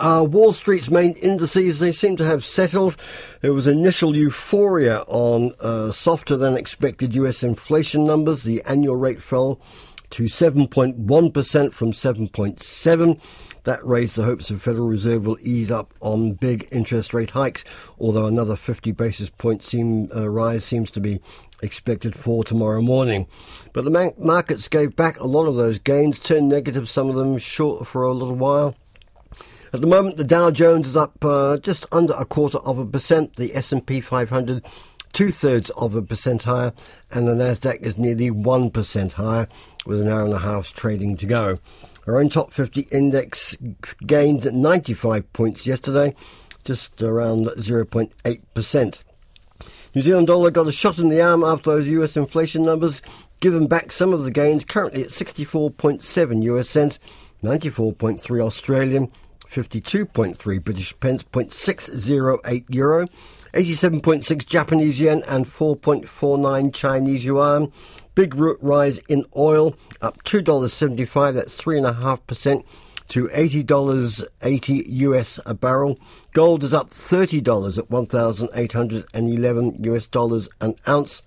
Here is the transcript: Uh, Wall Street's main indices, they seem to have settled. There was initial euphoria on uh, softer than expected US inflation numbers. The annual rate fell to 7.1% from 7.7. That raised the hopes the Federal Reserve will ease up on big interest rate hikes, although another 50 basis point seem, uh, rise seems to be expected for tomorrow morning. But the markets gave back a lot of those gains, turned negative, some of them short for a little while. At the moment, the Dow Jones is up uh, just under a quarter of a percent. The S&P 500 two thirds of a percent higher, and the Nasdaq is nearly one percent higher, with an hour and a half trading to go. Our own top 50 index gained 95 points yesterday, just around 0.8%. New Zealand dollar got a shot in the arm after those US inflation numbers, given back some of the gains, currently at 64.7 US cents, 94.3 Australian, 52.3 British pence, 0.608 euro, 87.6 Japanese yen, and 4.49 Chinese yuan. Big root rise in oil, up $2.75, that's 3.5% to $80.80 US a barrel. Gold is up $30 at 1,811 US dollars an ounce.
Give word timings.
Uh, 0.00 0.24
Wall 0.24 0.50
Street's 0.50 0.90
main 0.90 1.12
indices, 1.16 1.78
they 1.78 1.92
seem 1.92 2.16
to 2.16 2.24
have 2.24 2.42
settled. 2.42 2.96
There 3.42 3.52
was 3.52 3.66
initial 3.66 4.16
euphoria 4.16 5.00
on 5.06 5.52
uh, 5.60 5.92
softer 5.92 6.38
than 6.38 6.56
expected 6.56 7.14
US 7.16 7.42
inflation 7.42 8.06
numbers. 8.06 8.42
The 8.42 8.62
annual 8.62 8.96
rate 8.96 9.20
fell 9.20 9.60
to 10.10 10.22
7.1% 10.22 11.74
from 11.74 11.92
7.7. 11.92 13.20
That 13.64 13.84
raised 13.84 14.16
the 14.16 14.24
hopes 14.24 14.48
the 14.48 14.58
Federal 14.58 14.88
Reserve 14.88 15.26
will 15.26 15.36
ease 15.42 15.70
up 15.70 15.92
on 16.00 16.32
big 16.32 16.66
interest 16.72 17.12
rate 17.12 17.32
hikes, 17.32 17.62
although 17.98 18.24
another 18.24 18.56
50 18.56 18.92
basis 18.92 19.28
point 19.28 19.62
seem, 19.62 20.08
uh, 20.16 20.30
rise 20.30 20.64
seems 20.64 20.90
to 20.92 21.00
be 21.00 21.20
expected 21.62 22.16
for 22.16 22.42
tomorrow 22.42 22.80
morning. 22.80 23.26
But 23.74 23.84
the 23.84 24.14
markets 24.16 24.66
gave 24.68 24.96
back 24.96 25.20
a 25.20 25.26
lot 25.26 25.44
of 25.44 25.56
those 25.56 25.78
gains, 25.78 26.18
turned 26.18 26.48
negative, 26.48 26.88
some 26.88 27.10
of 27.10 27.16
them 27.16 27.36
short 27.36 27.86
for 27.86 28.02
a 28.02 28.14
little 28.14 28.34
while. 28.34 28.74
At 29.72 29.80
the 29.80 29.86
moment, 29.86 30.16
the 30.16 30.24
Dow 30.24 30.50
Jones 30.50 30.88
is 30.88 30.96
up 30.96 31.24
uh, 31.24 31.56
just 31.58 31.86
under 31.92 32.12
a 32.14 32.24
quarter 32.24 32.58
of 32.58 32.78
a 32.78 32.84
percent. 32.84 33.36
The 33.36 33.54
S&P 33.54 34.00
500 34.00 34.64
two 35.12 35.30
thirds 35.30 35.70
of 35.70 35.94
a 35.94 36.02
percent 36.02 36.44
higher, 36.44 36.72
and 37.10 37.26
the 37.26 37.34
Nasdaq 37.34 37.80
is 37.82 37.98
nearly 37.98 38.30
one 38.30 38.70
percent 38.70 39.14
higher, 39.14 39.48
with 39.86 40.00
an 40.00 40.08
hour 40.08 40.24
and 40.24 40.32
a 40.32 40.38
half 40.38 40.72
trading 40.72 41.16
to 41.18 41.26
go. 41.26 41.58
Our 42.06 42.18
own 42.18 42.30
top 42.30 42.52
50 42.52 42.82
index 42.90 43.56
gained 44.06 44.52
95 44.52 45.32
points 45.32 45.66
yesterday, 45.66 46.14
just 46.64 47.00
around 47.02 47.46
0.8%. 47.46 49.00
New 49.94 50.02
Zealand 50.02 50.26
dollar 50.28 50.50
got 50.50 50.68
a 50.68 50.72
shot 50.72 50.98
in 50.98 51.08
the 51.08 51.20
arm 51.20 51.44
after 51.44 51.70
those 51.70 51.88
US 51.88 52.16
inflation 52.16 52.64
numbers, 52.64 53.02
given 53.40 53.66
back 53.66 53.92
some 53.92 54.12
of 54.12 54.24
the 54.24 54.30
gains, 54.30 54.64
currently 54.64 55.02
at 55.02 55.10
64.7 55.10 56.42
US 56.42 56.68
cents, 56.68 56.98
94.3 57.42 58.44
Australian, 58.44 59.10
52.3 59.50 60.64
British 60.64 60.98
pence, 61.00 61.24
0.608 61.24 62.64
euro, 62.68 63.06
87.6 63.52 64.46
Japanese 64.46 65.00
yen, 65.00 65.22
and 65.26 65.46
4.49 65.46 66.72
Chinese 66.72 67.24
yuan. 67.24 67.72
Big 68.14 68.34
root 68.34 68.58
rise 68.60 68.98
in 69.08 69.24
oil, 69.36 69.74
up 70.00 70.22
$2.75, 70.24 71.34
that's 71.34 71.60
3.5% 71.60 72.64
to 73.08 73.26
$80.80 73.28 74.84
US 74.86 75.40
a 75.44 75.52
barrel. 75.52 75.98
Gold 76.32 76.62
is 76.62 76.72
up 76.72 76.90
$30 76.90 77.78
at 77.78 77.90
1,811 77.90 79.84
US 79.84 80.06
dollars 80.06 80.48
an 80.60 80.76
ounce. 80.86 81.22